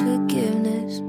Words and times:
forgiveness. 0.00 1.00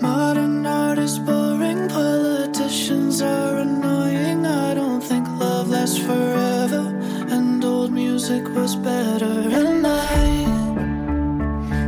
Modern 0.00 0.64
art 0.66 0.98
is 0.98 1.18
boring, 1.18 1.88
politicians 1.88 3.20
are 3.22 3.58
annoying. 3.58 4.46
I 4.46 4.74
don't 4.74 5.00
think 5.00 5.26
love 5.40 5.70
lasts 5.70 5.98
forever, 5.98 6.94
and 7.30 7.64
old 7.64 7.90
music 7.92 8.44
was 8.54 8.76
better. 8.76 9.48
And 9.60 9.86
I 9.86 10.44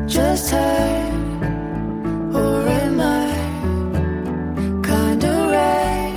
just 0.06 0.50
hurt, 0.50 1.12
or 2.34 2.66
am 2.82 3.00
I 3.00 3.32
kinda 4.82 5.32
right? 5.56 6.14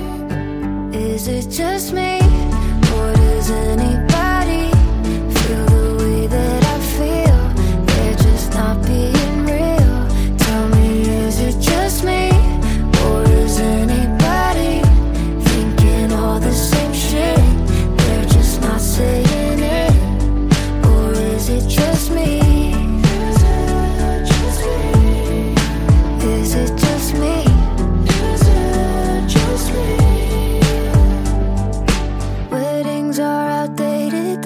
Is 0.94 1.28
it 1.28 1.48
just 1.50 1.92
me? 1.92 2.13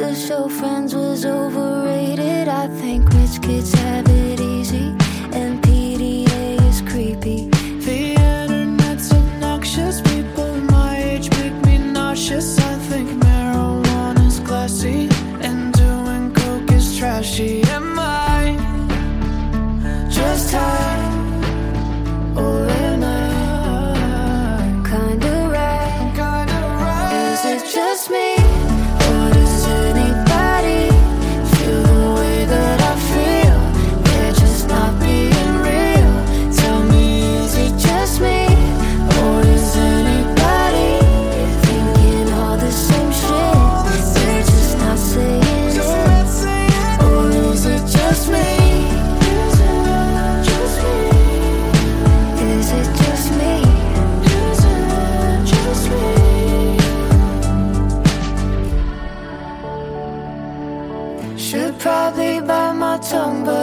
The 0.08 0.14
show 0.14 0.48
Friends 0.48 0.94
was 0.94 1.26
overrated. 1.26 2.48
I 2.48 2.66
think 2.66 3.10
rich 3.10 3.42
kids 3.42 3.74
have 3.74 4.08
it 4.08 4.40
easy, 4.40 4.96
and 5.36 5.62
PDA 5.62 6.58
is 6.66 6.80
creepy. 6.80 7.50
The 7.84 8.14
internet's 8.14 9.12
obnoxious. 9.12 10.00
People 10.00 10.50
my 10.72 10.96
age 10.96 11.28
make 11.36 11.52
me 11.66 11.76
nauseous. 11.76 12.58
I 12.58 12.76
think 12.88 13.22
marijuana's 13.22 14.40
classy, 14.40 15.10
and 15.42 15.74
doing 15.74 16.32
coke 16.32 16.72
is 16.72 16.96
trashy. 16.96 17.62
Should 61.48 61.78
probably 61.78 62.42
bite 62.42 62.74
my 62.74 62.98
tongue, 62.98 63.42
but 63.42 63.57